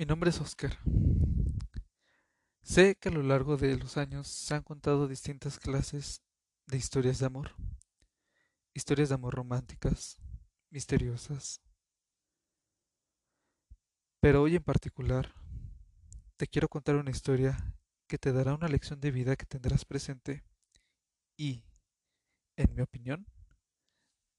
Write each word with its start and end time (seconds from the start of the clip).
Mi 0.00 0.06
nombre 0.06 0.30
es 0.30 0.40
Oscar. 0.40 0.78
Sé 2.62 2.96
que 2.96 3.10
a 3.10 3.12
lo 3.12 3.22
largo 3.22 3.58
de 3.58 3.76
los 3.76 3.98
años 3.98 4.28
se 4.28 4.54
han 4.54 4.62
contado 4.62 5.06
distintas 5.06 5.58
clases 5.58 6.22
de 6.66 6.78
historias 6.78 7.18
de 7.18 7.26
amor. 7.26 7.54
Historias 8.72 9.10
de 9.10 9.16
amor 9.16 9.34
románticas, 9.34 10.16
misteriosas. 10.70 11.60
Pero 14.20 14.40
hoy 14.40 14.56
en 14.56 14.62
particular 14.62 15.34
te 16.38 16.46
quiero 16.46 16.68
contar 16.68 16.96
una 16.96 17.10
historia 17.10 17.58
que 18.08 18.16
te 18.16 18.32
dará 18.32 18.54
una 18.54 18.68
lección 18.68 19.00
de 19.00 19.10
vida 19.10 19.36
que 19.36 19.44
tendrás 19.44 19.84
presente 19.84 20.46
y, 21.36 21.62
en 22.56 22.74
mi 22.74 22.80
opinión, 22.80 23.26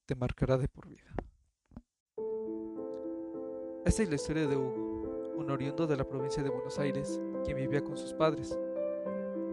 te 0.07 0.15
marcará 0.15 0.57
de 0.57 0.67
por 0.67 0.87
vida. 0.87 1.13
Esta 3.85 4.01
es 4.01 4.09
la 4.09 4.15
historia 4.15 4.47
de 4.47 4.57
Hugo, 4.57 4.90
un 5.41 5.49
oriundo 5.49 5.87
de 5.87 5.97
la 5.97 6.07
provincia 6.07 6.43
de 6.43 6.49
Buenos 6.49 6.77
Aires, 6.77 7.19
quien 7.43 7.57
vivía 7.57 7.83
con 7.83 7.97
sus 7.97 8.13
padres. 8.13 8.57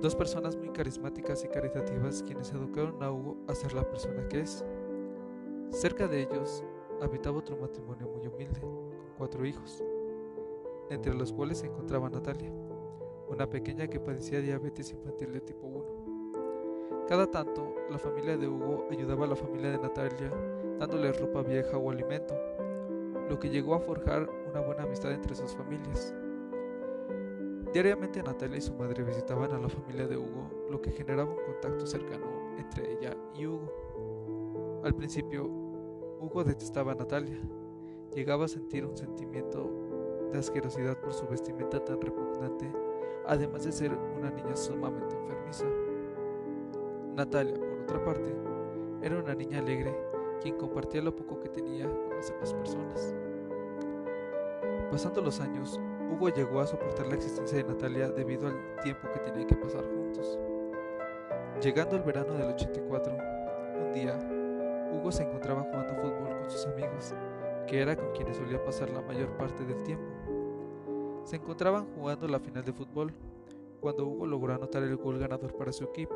Dos 0.03 0.15
personas 0.15 0.55
muy 0.55 0.69
carismáticas 0.69 1.43
y 1.45 1.49
caritativas 1.49 2.23
quienes 2.23 2.53
educaron 2.53 3.03
a 3.03 3.11
Hugo 3.11 3.39
a 3.49 3.55
ser 3.55 3.73
la 3.73 3.89
persona 3.89 4.29
que 4.29 4.41
es. 4.41 4.65
Cerca 5.71 6.07
de 6.07 6.23
ellos 6.23 6.63
habitaba 7.01 7.39
otro 7.39 7.57
matrimonio 7.57 8.07
muy 8.07 8.27
humilde, 8.27 8.61
con 8.61 8.91
cuatro 9.17 9.47
hijos, 9.47 9.83
entre 10.91 11.15
los 11.15 11.33
cuales 11.33 11.59
se 11.59 11.67
encontraba 11.67 12.11
Natalia, 12.11 12.53
una 13.29 13.49
pequeña 13.49 13.89
que 13.89 13.99
padecía 13.99 14.41
diabetes 14.41 14.93
infantil 14.93 15.33
de 15.33 15.41
tipo 15.41 15.67
1. 15.67 17.07
Cada 17.09 17.31
tanto, 17.31 17.75
la 17.91 17.99
familia 17.99 18.37
de 18.37 18.47
Hugo 18.47 18.87
ayudaba 18.91 19.25
a 19.25 19.29
la 19.29 19.37
familia 19.37 19.71
de 19.71 19.79
Natalia 19.79 20.31
dándole 20.79 21.13
ropa 21.13 21.43
vieja 21.43 21.79
o 21.79 21.91
alimento, 21.91 22.35
lo 23.31 23.39
que 23.39 23.49
llegó 23.49 23.75
a 23.75 23.81
forjar 23.81 24.29
una 24.49 24.61
buena 24.61 24.85
amistad 24.85 25.13
entre 25.13 25.35
sus 25.35 25.55
familias. 25.55 26.15
Diariamente 27.73 28.23
Natalia 28.23 28.57
y 28.57 28.63
su 28.63 28.73
madre 28.75 29.05
visitaban 29.05 29.53
a 29.53 29.59
la 29.59 29.69
familia 29.69 30.07
de 30.07 30.17
Hugo, 30.17 30.49
lo 30.71 30.81
que 30.81 30.91
generaba 30.91 31.31
un 31.31 31.45
contacto 31.45 31.87
cercano 31.87 32.57
entre 32.57 32.93
ella 32.93 33.15
y 33.35 33.47
Hugo. 33.47 34.81
Al 34.85 34.95
principio, 34.95 35.45
Hugo 36.21 36.45
detestaba 36.45 36.93
a 36.93 36.95
Natalia. 36.95 37.39
Llegaba 38.15 38.47
a 38.47 38.49
sentir 38.49 38.87
un 38.87 38.97
sentimiento 38.97 39.71
de 40.33 40.39
asquerosidad 40.39 40.99
por 40.99 41.13
su 41.13 41.27
vestimenta 41.27 41.85
tan 41.85 42.01
repugnante, 42.01 42.73
además 43.27 43.65
de 43.65 43.73
ser 43.73 43.93
una 43.93 44.31
niña 44.31 44.57
sumamente 44.57 45.15
enfermiza. 45.15 45.67
Natalia, 47.15 47.55
por 47.59 47.81
otra 47.81 48.05
parte, 48.05 48.35
era 49.03 49.19
una 49.19 49.35
niña 49.35 49.59
alegre, 49.59 49.95
quien 50.41 50.57
compartía 50.57 51.03
lo 51.03 51.15
poco 51.15 51.39
que 51.39 51.49
tenía 51.49 51.87
con 51.87 52.17
las 52.17 52.33
demás 52.33 52.55
personas. 52.55 53.15
Pasando 54.91 55.21
los 55.21 55.39
años, 55.41 55.79
Hugo 56.11 56.31
llegó 56.31 56.61
a 56.61 56.67
soportar 56.67 57.07
la 57.09 57.17
existencia 57.17 57.59
de 57.59 57.65
Natalia 57.65 58.09
debido 58.09 58.47
al 58.47 58.55
tiempo 58.83 59.07
que 59.13 59.21
tenían 59.21 59.47
que 59.47 59.55
pasar 59.55 59.85
juntos. 59.85 60.39
Llegando 61.63 61.97
el 61.97 62.03
verano 62.03 62.33
del 62.33 62.55
84, 62.55 63.15
un 63.83 63.93
día, 63.93 64.19
Hugo 64.91 65.13
se 65.13 65.25
encontraba 65.25 65.61
jugando 65.65 65.95
fútbol 65.95 66.39
con 66.41 66.51
sus 66.51 66.67
amigos, 66.69 67.15
que 67.67 67.81
era 67.83 67.97
con 67.97 68.13
quienes 68.13 68.39
solía 68.39 68.65
pasar 68.65 68.89
la 68.89 69.03
mayor 69.03 69.29
parte 69.37 69.63
del 69.67 69.83
tiempo. 69.83 70.11
Se 71.25 71.37
encontraban 71.37 71.87
jugando 71.95 72.27
la 72.27 72.41
final 72.41 72.65
de 72.65 72.73
fútbol, 72.73 73.13
cuando 73.81 74.07
Hugo 74.07 74.27
logró 74.27 74.55
anotar 74.55 74.83
el 74.83 74.97
gol 74.97 75.19
ganador 75.19 75.55
para 75.55 75.71
su 75.71 75.85
equipo. 75.85 76.15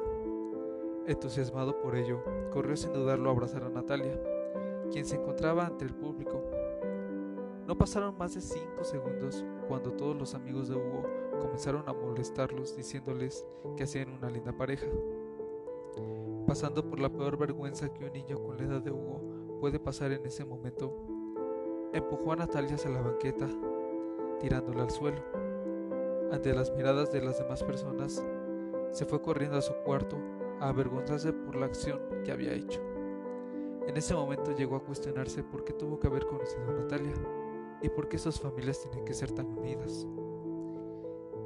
Entusiasmado 1.06 1.78
por 1.78 1.94
ello, 1.94 2.24
corrió 2.50 2.74
sin 2.74 2.94
dudarlo 2.94 3.28
a 3.28 3.32
abrazar 3.34 3.64
a 3.64 3.68
Natalia, 3.68 4.18
quien 4.90 5.04
se 5.04 5.16
encontraba 5.16 5.66
ante 5.66 5.84
el 5.84 5.94
público 5.94 6.42
no 7.66 7.78
pasaron 7.78 8.16
más 8.18 8.34
de 8.34 8.40
cinco 8.40 8.82
segundos 8.82 9.44
cuando 9.68 9.92
todos 9.92 10.16
los 10.16 10.34
amigos 10.34 10.68
de 10.68 10.74
Hugo 10.74 11.04
comenzaron 11.40 11.88
a 11.88 11.92
molestarlos 11.92 12.76
diciéndoles 12.76 13.46
que 13.76 13.84
hacían 13.84 14.10
una 14.10 14.30
linda 14.30 14.52
pareja. 14.56 14.86
Pasando 16.46 16.88
por 16.88 16.98
la 16.98 17.08
peor 17.08 17.38
vergüenza 17.38 17.92
que 17.92 18.04
un 18.04 18.12
niño 18.12 18.42
con 18.42 18.56
la 18.56 18.64
edad 18.64 18.82
de 18.82 18.90
Hugo 18.90 19.58
puede 19.60 19.78
pasar 19.78 20.10
en 20.12 20.26
ese 20.26 20.44
momento, 20.44 20.92
empujó 21.92 22.32
a 22.32 22.36
Natalia 22.36 22.74
hacia 22.74 22.90
la 22.90 23.00
banqueta, 23.00 23.48
tirándola 24.40 24.82
al 24.82 24.90
suelo. 24.90 25.22
Ante 26.32 26.52
las 26.52 26.72
miradas 26.72 27.12
de 27.12 27.22
las 27.22 27.38
demás 27.38 27.62
personas, 27.62 28.24
se 28.90 29.04
fue 29.04 29.22
corriendo 29.22 29.56
a 29.56 29.62
su 29.62 29.72
cuarto 29.84 30.16
a 30.60 30.68
avergonzarse 30.68 31.32
por 31.32 31.56
la 31.56 31.66
acción 31.66 32.00
que 32.24 32.32
había 32.32 32.52
hecho. 32.52 32.80
En 33.86 33.96
ese 33.96 34.14
momento 34.14 34.52
llegó 34.52 34.76
a 34.76 34.84
cuestionarse 34.84 35.42
por 35.44 35.64
qué 35.64 35.72
tuvo 35.72 35.98
que 35.98 36.06
haber 36.06 36.26
conocido 36.26 36.68
a 36.70 36.74
Natalia 36.74 37.14
¿Y 37.82 37.88
por 37.88 38.08
qué 38.08 38.16
esas 38.16 38.38
familias 38.38 38.80
tienen 38.80 39.04
que 39.04 39.12
ser 39.12 39.32
tan 39.32 39.58
unidas? 39.58 40.06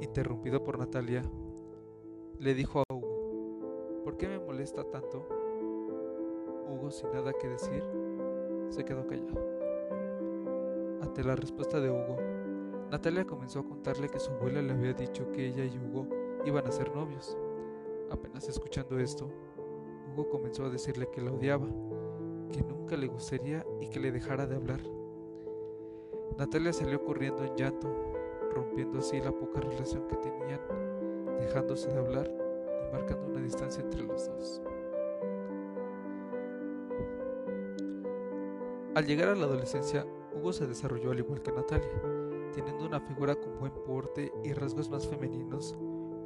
Interrumpido 0.01 0.63
por 0.63 0.77
Natalia, 0.77 1.23
le 2.37 2.53
dijo 2.53 2.79
a 2.79 2.93
Hugo, 2.93 4.01
¿por 4.03 4.17
qué 4.17 4.27
me 4.27 4.37
molesta 4.37 4.83
tanto? 4.83 5.27
Hugo, 6.69 6.91
sin 6.91 7.11
nada 7.11 7.33
que 7.33 7.47
decir, 7.47 7.83
se 8.69 8.85
quedó 8.85 9.07
callado. 9.07 9.41
Ante 11.01 11.23
la 11.23 11.35
respuesta 11.35 11.79
de 11.79 11.89
Hugo, 11.89 12.17
Natalia 12.91 13.25
comenzó 13.25 13.61
a 13.61 13.65
contarle 13.65 14.07
que 14.07 14.19
su 14.19 14.29
abuela 14.29 14.61
le 14.61 14.73
había 14.73 14.93
dicho 14.93 15.31
que 15.31 15.47
ella 15.47 15.65
y 15.65 15.79
Hugo 15.79 16.07
iban 16.45 16.67
a 16.67 16.71
ser 16.71 16.93
novios. 16.93 17.35
Apenas 18.11 18.47
escuchando 18.47 18.99
esto, 18.99 19.27
Hugo 20.13 20.29
comenzó 20.29 20.65
a 20.65 20.69
decirle 20.69 21.09
que 21.09 21.21
la 21.21 21.31
odiaba, 21.31 21.67
que 22.51 22.61
nunca 22.61 22.95
le 22.95 23.07
gustaría 23.07 23.65
y 23.81 23.89
que 23.89 23.99
le 23.99 24.11
dejara 24.11 24.45
de 24.45 24.55
hablar. 24.55 24.81
Natalia 26.37 26.73
salió 26.73 27.03
corriendo 27.03 27.43
en 27.43 27.55
llanto, 27.55 27.87
rompiendo 28.53 28.99
así 28.99 29.19
la 29.19 29.31
poca 29.31 29.61
relación 29.61 30.07
que 30.07 30.15
tenían, 30.17 30.59
dejándose 31.39 31.89
de 31.89 31.97
hablar 31.99 32.29
y 32.29 32.91
marcando 32.91 33.27
una 33.27 33.41
distancia 33.41 33.83
entre 33.83 34.01
los 34.01 34.27
dos. 34.27 34.61
Al 38.95 39.05
llegar 39.05 39.29
a 39.29 39.35
la 39.35 39.45
adolescencia, 39.45 40.07
Hugo 40.35 40.51
se 40.53 40.65
desarrolló 40.65 41.11
al 41.11 41.19
igual 41.19 41.41
que 41.41 41.51
Natalia, 41.51 42.01
teniendo 42.53 42.85
una 42.85 42.99
figura 42.99 43.35
con 43.35 43.59
buen 43.59 43.73
porte 43.85 44.31
y 44.43 44.53
rasgos 44.53 44.89
más 44.89 45.07
femeninos, 45.07 45.77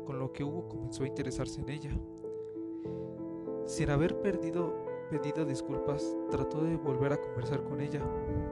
con 0.06 0.20
lo 0.20 0.32
que 0.32 0.44
Hugo 0.44 0.68
comenzó 0.70 1.04
a 1.04 1.08
interesarse 1.08 1.60
en 1.62 1.70
ella. 1.70 1.92
Sin 3.66 3.90
haber 3.90 4.22
perdido 4.22 4.91
pedido 5.12 5.44
disculpas, 5.44 6.16
trató 6.30 6.64
de 6.64 6.78
volver 6.78 7.12
a 7.12 7.18
conversar 7.18 7.62
con 7.64 7.82
ella, 7.82 8.00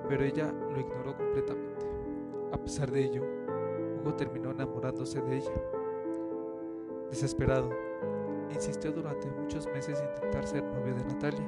pero 0.09 0.25
ella 0.25 0.51
lo 0.51 0.77
ignoró 0.77 1.15
completamente. 1.15 1.85
A 2.51 2.57
pesar 2.57 2.91
de 2.91 3.01
ello, 3.01 3.23
Hugo 3.97 4.13
terminó 4.15 4.51
enamorándose 4.51 5.21
de 5.21 5.37
ella. 5.37 5.53
Desesperado, 7.09 7.69
insistió 8.51 8.91
durante 8.91 9.31
muchos 9.31 9.67
meses 9.67 10.01
en 10.01 10.09
intentar 10.15 10.45
ser 10.45 10.65
novio 10.65 10.93
de 10.95 11.05
Natalia, 11.05 11.47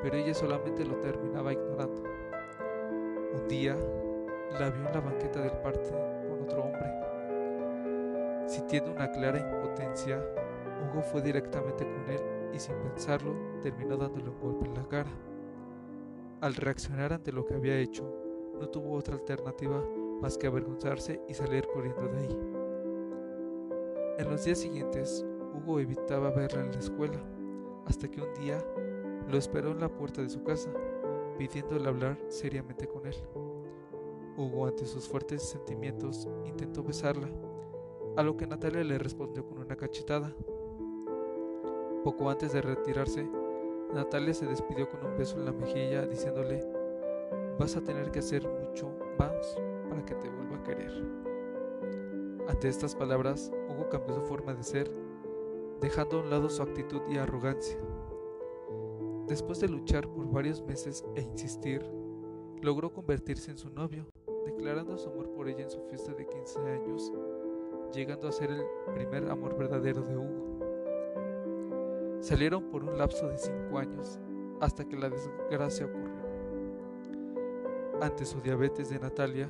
pero 0.00 0.16
ella 0.16 0.32
solamente 0.32 0.84
lo 0.84 1.00
terminaba 1.00 1.52
ignorando. 1.52 2.04
Un 3.34 3.48
día, 3.48 3.76
la 4.52 4.70
vio 4.70 4.86
en 4.86 4.94
la 4.94 5.00
banqueta 5.00 5.40
del 5.40 5.58
parque 5.62 5.90
con 6.28 6.42
otro 6.42 6.62
hombre. 6.62 8.46
Sintiendo 8.46 8.92
una 8.92 9.10
clara 9.10 9.40
impotencia, 9.40 10.22
Hugo 10.84 11.02
fue 11.02 11.22
directamente 11.22 11.84
con 11.84 12.08
él 12.08 12.33
y 12.54 12.58
sin 12.58 12.76
pensarlo 12.76 13.34
terminó 13.60 13.96
dándole 13.96 14.30
un 14.30 14.40
golpe 14.40 14.66
en 14.66 14.74
la 14.74 14.88
cara. 14.88 15.10
Al 16.40 16.54
reaccionar 16.54 17.12
ante 17.12 17.32
lo 17.32 17.44
que 17.44 17.54
había 17.54 17.78
hecho, 17.78 18.04
no 18.60 18.68
tuvo 18.68 18.92
otra 18.92 19.14
alternativa 19.14 19.82
más 20.20 20.38
que 20.38 20.46
avergonzarse 20.46 21.20
y 21.28 21.34
salir 21.34 21.66
corriendo 21.66 22.06
de 22.08 22.18
ahí. 22.18 22.38
En 24.18 24.30
los 24.30 24.44
días 24.44 24.58
siguientes, 24.58 25.26
Hugo 25.54 25.80
evitaba 25.80 26.30
verla 26.30 26.62
en 26.62 26.72
la 26.72 26.78
escuela, 26.78 27.20
hasta 27.86 28.08
que 28.08 28.20
un 28.20 28.32
día 28.34 28.64
lo 29.28 29.36
esperó 29.36 29.72
en 29.72 29.80
la 29.80 29.88
puerta 29.88 30.22
de 30.22 30.28
su 30.28 30.42
casa, 30.44 30.70
pidiéndole 31.36 31.88
hablar 31.88 32.18
seriamente 32.28 32.86
con 32.86 33.06
él. 33.06 33.16
Hugo, 34.36 34.66
ante 34.66 34.86
sus 34.86 35.08
fuertes 35.08 35.42
sentimientos, 35.42 36.28
intentó 36.44 36.82
besarla, 36.82 37.28
a 38.16 38.22
lo 38.22 38.36
que 38.36 38.46
Natalia 38.46 38.84
le 38.84 38.98
respondió 38.98 39.44
con 39.44 39.58
una 39.58 39.76
cachetada. 39.76 40.32
Poco 42.04 42.28
antes 42.28 42.52
de 42.52 42.60
retirarse, 42.60 43.26
Natalia 43.94 44.34
se 44.34 44.44
despidió 44.46 44.86
con 44.90 45.06
un 45.06 45.16
beso 45.16 45.38
en 45.38 45.46
la 45.46 45.52
mejilla 45.52 46.06
diciéndole, 46.06 46.60
vas 47.58 47.76
a 47.76 47.80
tener 47.82 48.10
que 48.10 48.18
hacer 48.18 48.46
mucho 48.46 48.90
más 49.18 49.56
para 49.88 50.04
que 50.04 50.14
te 50.16 50.28
vuelva 50.28 50.58
a 50.58 50.62
querer. 50.62 50.92
Ante 52.46 52.68
estas 52.68 52.94
palabras, 52.94 53.50
Hugo 53.70 53.88
cambió 53.88 54.16
su 54.16 54.20
forma 54.20 54.52
de 54.52 54.62
ser, 54.62 54.94
dejando 55.80 56.18
a 56.18 56.20
un 56.20 56.28
lado 56.28 56.50
su 56.50 56.62
actitud 56.62 57.00
y 57.08 57.16
arrogancia. 57.16 57.78
Después 59.26 59.60
de 59.60 59.68
luchar 59.68 60.06
por 60.06 60.30
varios 60.30 60.60
meses 60.60 61.06
e 61.14 61.22
insistir, 61.22 61.82
logró 62.60 62.92
convertirse 62.92 63.50
en 63.50 63.56
su 63.56 63.70
novio, 63.70 64.06
declarando 64.44 64.98
su 64.98 65.08
amor 65.08 65.30
por 65.30 65.48
ella 65.48 65.62
en 65.62 65.70
su 65.70 65.80
fiesta 65.88 66.12
de 66.12 66.26
15 66.26 66.60
años, 66.60 67.10
llegando 67.94 68.28
a 68.28 68.32
ser 68.32 68.50
el 68.50 68.62
primer 68.92 69.30
amor 69.30 69.56
verdadero 69.56 70.02
de 70.02 70.18
Hugo. 70.18 70.53
Salieron 72.24 72.70
por 72.70 72.82
un 72.82 72.96
lapso 72.96 73.28
de 73.28 73.36
cinco 73.36 73.76
años 73.76 74.18
hasta 74.58 74.86
que 74.86 74.96
la 74.96 75.10
desgracia 75.10 75.84
ocurrió. 75.84 76.24
Ante 78.00 78.24
su 78.24 78.40
diabetes 78.40 78.88
de 78.88 78.98
Natalia, 78.98 79.46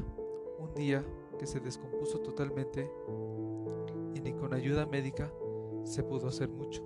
un 0.58 0.74
día 0.74 1.04
que 1.38 1.46
se 1.46 1.60
descompuso 1.60 2.18
totalmente 2.18 2.90
y 4.12 4.20
ni 4.20 4.32
con 4.32 4.52
ayuda 4.52 4.86
médica 4.86 5.30
se 5.84 6.02
pudo 6.02 6.26
hacer 6.26 6.48
mucho, 6.48 6.82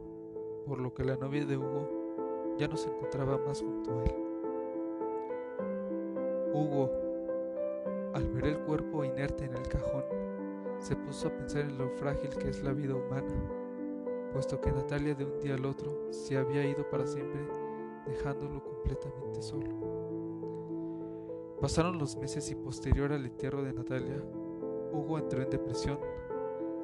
por 0.66 0.78
lo 0.78 0.92
que 0.92 1.04
la 1.04 1.16
novia 1.16 1.46
de 1.46 1.56
Hugo 1.56 2.56
ya 2.58 2.68
no 2.68 2.76
se 2.76 2.90
encontraba 2.90 3.38
más 3.38 3.62
junto 3.62 3.98
a 3.98 4.04
él. 4.04 4.14
Hugo, 6.52 6.90
al 8.12 8.28
ver 8.28 8.44
el 8.44 8.58
cuerpo 8.58 9.04
inerte 9.04 9.46
en 9.46 9.54
el 9.54 9.66
cajón, 9.66 10.04
se 10.80 10.96
puso 10.96 11.28
a 11.28 11.34
pensar 11.34 11.62
en 11.62 11.78
lo 11.78 11.88
frágil 11.88 12.28
que 12.36 12.50
es 12.50 12.62
la 12.62 12.74
vida 12.74 12.94
humana, 12.94 13.34
puesto 14.32 14.60
que 14.60 14.72
Natalia 14.72 15.14
de 15.14 15.24
un 15.24 15.40
día 15.40 15.54
al 15.54 15.64
otro 15.64 16.08
se 16.10 16.36
había 16.36 16.64
ido 16.64 16.88
para 16.88 17.06
siempre 17.06 17.40
dejándolo 18.06 18.62
completamente 18.62 19.42
solo. 19.42 19.68
Pasaron 21.60 21.98
los 21.98 22.16
meses 22.16 22.50
y 22.50 22.54
posterior 22.54 23.12
al 23.12 23.26
entierro 23.26 23.62
de 23.62 23.72
Natalia, 23.72 24.22
Hugo 24.92 25.18
entró 25.18 25.42
en 25.42 25.50
depresión, 25.50 25.98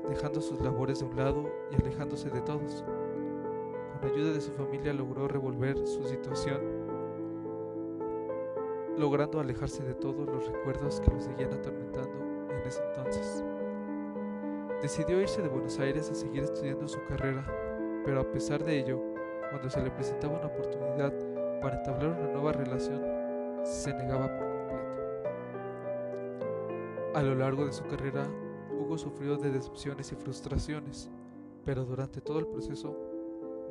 dejando 0.08 0.41
sus 0.41 0.61
labores 0.61 0.99
de 0.99 1.06
un 1.06 1.17
lado 1.17 1.50
y 1.70 1.76
alejándose 1.81 2.29
de 2.29 2.41
todos. 2.43 2.85
Con 4.00 4.11
ayuda 4.11 4.32
de 4.32 4.40
su 4.40 4.52
familia 4.52 4.93
logró 4.93 5.29
revolver 5.29 5.87
su 5.87 6.02
situación, 6.05 6.61
logrando 8.99 9.40
alejarse 9.40 9.82
de 9.85 9.94
todos 9.94 10.26
los 10.26 10.47
recuerdos 10.47 11.00
que 11.00 11.11
lo 11.11 11.20
seguían 11.20 11.52
atormentando 11.52 12.19
en 12.50 12.67
ese 12.67 12.82
entonces. 12.88 13.44
Decidió 14.82 15.21
irse 15.21 15.41
de 15.41 15.49
Buenos 15.49 15.79
Aires 15.79 16.11
a 16.11 16.15
seguir 16.15 16.43
estudiando 16.43 16.87
su 16.87 17.03
carrera, 17.05 17.47
pero 18.05 18.21
a 18.21 18.31
pesar 18.31 18.62
de 18.62 18.79
ello, 18.79 19.00
cuando 19.50 19.71
se 19.71 19.81
le 19.81 19.91
presentaba 19.91 20.38
una 20.38 20.49
oportunidad 20.49 21.12
para 21.62 21.76
entablar 21.76 22.11
una 22.11 22.31
nueva 22.32 22.53
relación, 22.53 23.03
se 23.65 23.94
negaba 23.94 24.29
por 24.37 24.47
completo. 24.47 24.91
A 27.15 27.23
lo 27.23 27.35
largo 27.35 27.65
de 27.65 27.73
su 27.73 27.85
carrera, 27.85 28.26
Hugo 28.71 28.99
sufrió 28.99 29.38
de 29.38 29.53
decepciones 29.53 30.12
y 30.12 30.17
frustraciones, 30.17 31.09
pero 31.65 31.87
durante 31.87 32.21
todo 32.21 32.38
el 32.41 32.47
proceso, 32.47 32.94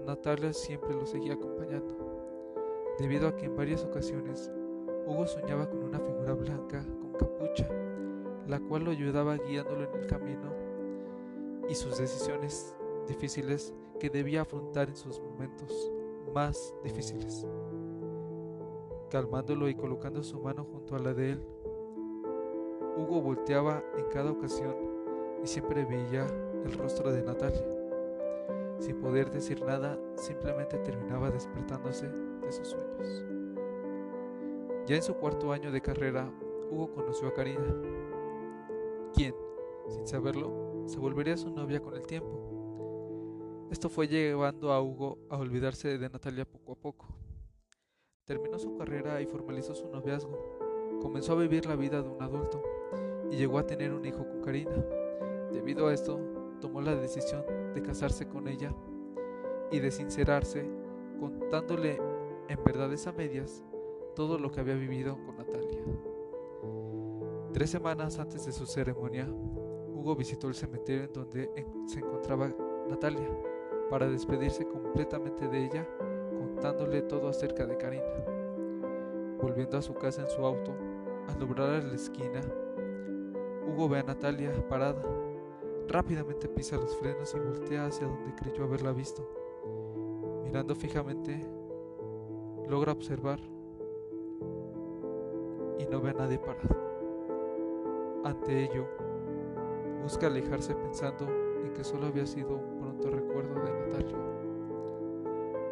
Natalia 0.07 0.51
siempre 0.51 0.95
lo 0.95 1.05
seguía 1.05 1.33
acompañando, 1.33 1.95
debido 2.97 3.27
a 3.27 3.35
que 3.35 3.45
en 3.45 3.55
varias 3.55 3.83
ocasiones 3.83 4.51
Hugo 5.05 5.27
soñaba 5.27 5.69
con 5.69 5.83
una 5.83 5.99
figura 5.99 6.33
blanca 6.33 6.83
con 6.99 7.13
capucha, 7.13 7.69
la 8.47 8.59
cual 8.59 8.85
lo 8.85 8.91
ayudaba 8.91 9.37
guiándolo 9.37 9.83
en 9.83 9.99
el 9.99 10.07
camino 10.07 10.62
y 11.69 11.75
sus 11.75 11.97
decisiones 11.97 12.75
difíciles 13.07 13.73
que 13.99 14.09
debía 14.09 14.41
afrontar 14.41 14.89
en 14.89 14.95
sus 14.95 15.19
momentos 15.19 15.91
más 16.33 16.73
difíciles. 16.83 17.45
Calmándolo 19.09 19.69
y 19.69 19.75
colocando 19.75 20.23
su 20.23 20.39
mano 20.39 20.65
junto 20.65 20.95
a 20.95 20.99
la 20.99 21.13
de 21.13 21.31
él, 21.31 21.47
Hugo 22.97 23.21
volteaba 23.21 23.83
en 23.97 24.05
cada 24.05 24.31
ocasión 24.31 24.75
y 25.43 25.47
siempre 25.47 25.85
veía 25.85 26.25
el 26.63 26.73
rostro 26.73 27.11
de 27.11 27.23
Natalia. 27.23 27.65
Sin 28.79 28.99
poder 28.99 29.31
decir 29.31 29.63
nada, 29.63 29.99
simplemente 30.15 30.77
terminaba 30.79 31.31
despertándose 31.31 32.07
de 32.07 32.51
sus 32.51 32.69
sueños. 32.69 33.25
Ya 34.85 34.95
en 34.95 35.03
su 35.03 35.15
cuarto 35.15 35.51
año 35.51 35.71
de 35.71 35.81
carrera, 35.81 36.29
Hugo 36.69 36.91
conoció 36.91 37.29
a 37.29 37.33
Karina, 37.33 37.81
quien, 39.13 39.35
sin 39.87 40.05
saberlo, 40.05 40.72
se 40.85 40.99
volvería 40.99 41.37
su 41.37 41.49
novia 41.49 41.81
con 41.81 41.95
el 41.95 42.05
tiempo. 42.05 43.67
Esto 43.71 43.89
fue 43.89 44.07
llevando 44.07 44.71
a 44.71 44.81
Hugo 44.81 45.17
a 45.29 45.37
olvidarse 45.37 45.97
de 45.97 46.09
Natalia 46.09 46.45
poco 46.45 46.73
a 46.73 46.75
poco. 46.75 47.07
Terminó 48.25 48.59
su 48.59 48.75
carrera 48.75 49.21
y 49.21 49.25
formalizó 49.25 49.73
su 49.73 49.89
noviazgo. 49.89 50.99
Comenzó 51.01 51.33
a 51.33 51.41
vivir 51.41 51.65
la 51.65 51.75
vida 51.75 52.01
de 52.01 52.09
un 52.09 52.21
adulto 52.21 52.61
y 53.31 53.35
llegó 53.35 53.57
a 53.57 53.65
tener 53.65 53.93
un 53.93 54.05
hijo 54.05 54.27
con 54.27 54.41
Karina. 54.41 54.85
Debido 55.51 55.87
a 55.87 55.93
esto, 55.93 56.19
tomó 56.61 56.81
la 56.81 56.95
decisión 56.95 57.43
de 57.73 57.81
casarse 57.81 58.27
con 58.27 58.47
ella 58.47 58.73
y 59.71 59.79
de 59.79 59.91
sincerarse, 59.91 60.69
contándole 61.19 61.99
en 62.47 62.63
verdades 62.63 63.07
a 63.07 63.11
medias 63.11 63.63
todo 64.15 64.37
lo 64.37 64.51
que 64.51 64.59
había 64.59 64.75
vivido 64.75 65.17
con 65.25 65.37
Natalia. 65.37 65.81
Tres 67.53 67.69
semanas 67.69 68.19
antes 68.19 68.45
de 68.45 68.51
su 68.51 68.65
ceremonia, 68.65 69.27
Hugo 70.03 70.17
visitó 70.17 70.49
el 70.49 70.53
cementerio 70.53 71.05
en 71.05 71.13
donde 71.13 71.49
se 71.85 71.99
encontraba 71.99 72.53
Natalia 72.89 73.29
para 73.89 74.05
despedirse 74.05 74.67
completamente 74.67 75.47
de 75.47 75.63
ella, 75.63 75.87
contándole 76.37 77.03
todo 77.03 77.29
acerca 77.29 77.65
de 77.65 77.77
Karina. 77.77 78.03
Volviendo 79.41 79.77
a 79.77 79.81
su 79.81 79.93
casa 79.93 80.23
en 80.23 80.29
su 80.29 80.45
auto, 80.45 80.75
al 81.29 81.39
doblar 81.39 81.85
la 81.85 81.95
esquina, 81.95 82.41
Hugo 83.65 83.87
ve 83.87 83.99
a 83.99 84.03
Natalia 84.03 84.51
parada. 84.67 85.01
Rápidamente 85.87 86.49
pisa 86.49 86.75
los 86.75 86.97
frenos 86.97 87.33
y 87.33 87.39
voltea 87.39 87.85
hacia 87.85 88.05
donde 88.05 88.35
creyó 88.35 88.65
haberla 88.65 88.91
visto. 88.91 89.25
Mirando 90.43 90.75
fijamente, 90.75 91.39
logra 92.67 92.91
observar 92.91 93.39
y 95.79 95.85
no 95.85 96.01
ve 96.01 96.09
a 96.09 96.13
nadie 96.13 96.39
parado. 96.39 96.75
Ante 98.25 98.65
ello, 98.65 98.85
busca 100.03 100.27
alejarse 100.27 100.75
pensando 100.75 101.25
en 101.63 101.73
que 101.73 101.83
solo 101.83 102.07
había 102.07 102.25
sido 102.25 102.57
un 102.57 102.77
pronto 102.77 103.09
recuerdo 103.09 103.55
de 103.55 103.71
Natalia. 103.71 104.17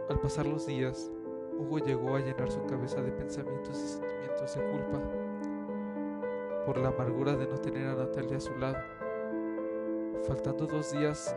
Al 0.10 0.20
pasar 0.22 0.46
los 0.46 0.66
días, 0.66 1.12
Hugo 1.60 1.80
llegó 1.80 2.16
a 2.16 2.20
llenar 2.20 2.50
su 2.50 2.66
cabeza 2.66 3.02
de 3.02 3.12
pensamientos 3.12 3.78
y 3.78 3.88
sentimientos 3.88 4.56
de 4.56 4.72
culpa 4.72 5.02
por 6.66 6.78
la 6.78 6.90
amargura 6.90 7.36
de 7.36 7.46
no 7.46 7.58
tener 7.58 7.88
a 7.88 7.96
Natalia 7.96 8.38
a 8.38 8.40
su 8.40 8.56
lado. 8.58 8.78
Faltando 10.24 10.66
dos 10.66 10.94
días 10.94 11.36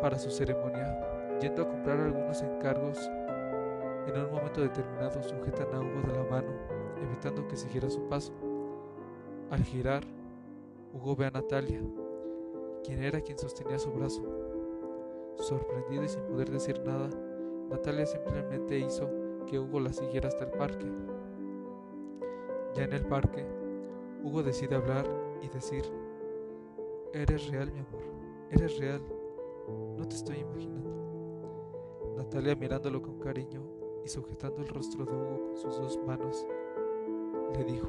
para 0.00 0.16
su 0.16 0.30
ceremonia, 0.30 1.38
yendo 1.40 1.62
a 1.62 1.68
comprar 1.68 1.98
algunos 1.98 2.40
encargos, 2.40 2.98
en 4.06 4.16
un 4.16 4.32
momento 4.32 4.60
determinado 4.60 5.22
sujetan 5.22 5.74
a 5.74 5.80
Hugo 5.80 6.02
de 6.06 6.16
la 6.16 6.24
mano, 6.30 6.52
evitando 7.02 7.48
que 7.48 7.56
siguiera 7.56 7.90
su 7.90 8.08
paso. 8.08 8.32
Al 9.50 9.64
girar, 9.64 10.04
Hugo 10.92 11.14
ve 11.14 11.26
a 11.26 11.30
Natalia, 11.30 11.80
quien 12.82 13.02
era 13.02 13.20
quien 13.20 13.38
sostenía 13.38 13.78
su 13.78 13.92
brazo. 13.92 14.22
Sorprendido 15.36 16.02
y 16.04 16.08
sin 16.08 16.22
poder 16.22 16.50
decir 16.50 16.80
nada, 16.84 17.08
Natalia 17.70 18.06
simplemente 18.06 18.78
hizo 18.78 19.08
que 19.46 19.60
Hugo 19.60 19.78
la 19.78 19.92
siguiera 19.92 20.28
hasta 20.28 20.44
el 20.44 20.50
parque. 20.50 20.86
Ya 22.74 22.84
en 22.84 22.92
el 22.92 23.06
parque, 23.06 23.46
Hugo 24.24 24.42
decide 24.42 24.74
hablar 24.74 25.06
y 25.40 25.48
decir, 25.48 25.84
Eres 27.12 27.48
real, 27.48 27.70
mi 27.72 27.80
amor, 27.80 28.02
eres 28.50 28.78
real, 28.78 29.00
no 29.96 30.08
te 30.08 30.16
estoy 30.16 30.38
imaginando. 30.38 30.90
Natalia 32.16 32.56
mirándolo 32.56 33.00
con 33.00 33.18
cariño 33.20 33.62
y 34.04 34.08
sujetando 34.08 34.60
el 34.60 34.68
rostro 34.68 35.04
de 35.04 35.12
Hugo 35.12 35.46
con 35.46 35.56
sus 35.56 35.78
dos 35.78 36.00
manos, 36.04 36.46
le 37.56 37.64
dijo, 37.64 37.88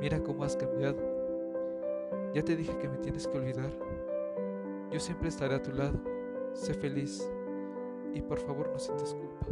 Mira 0.00 0.20
cómo 0.20 0.42
has 0.42 0.56
cambiado. 0.56 1.19
Ya 2.34 2.44
te 2.44 2.56
dije 2.56 2.78
que 2.78 2.88
me 2.88 2.98
tienes 2.98 3.26
que 3.26 3.38
olvidar. 3.38 3.70
Yo 4.92 5.00
siempre 5.00 5.28
estaré 5.28 5.56
a 5.56 5.62
tu 5.62 5.72
lado. 5.72 6.00
Sé 6.54 6.74
feliz 6.74 7.28
y 8.14 8.22
por 8.22 8.38
favor 8.38 8.70
no 8.70 8.78
sientas 8.78 9.14
culpa. 9.14 9.46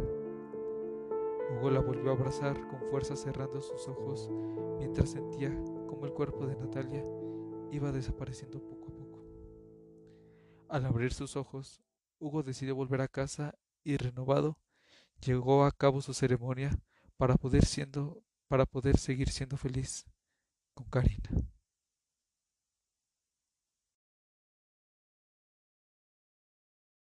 Hugo 1.51 1.71
la 1.71 1.79
volvió 1.79 2.11
a 2.11 2.13
abrazar 2.13 2.67
con 2.67 2.81
fuerza 2.89 3.15
cerrando 3.15 3.61
sus 3.61 3.87
ojos 3.87 4.29
mientras 4.77 5.09
sentía 5.09 5.49
como 5.87 6.05
el 6.05 6.13
cuerpo 6.13 6.45
de 6.45 6.55
Natalia 6.55 7.05
iba 7.71 7.91
desapareciendo 7.91 8.61
poco 8.61 8.87
a 8.87 8.95
poco. 8.95 9.25
Al 10.69 10.85
abrir 10.85 11.13
sus 11.13 11.35
ojos, 11.35 11.81
Hugo 12.19 12.43
decidió 12.43 12.75
volver 12.75 13.01
a 13.01 13.07
casa 13.07 13.57
y 13.83 13.97
renovado 13.97 14.57
llegó 15.25 15.65
a 15.65 15.71
cabo 15.71 16.01
su 16.01 16.13
ceremonia 16.13 16.79
para 17.17 17.35
poder 17.35 17.65
siendo 17.65 18.23
para 18.47 18.65
poder 18.65 18.97
seguir 18.97 19.29
siendo 19.29 19.57
feliz 19.57 20.05
con 20.73 20.87
Karina. 20.89 21.29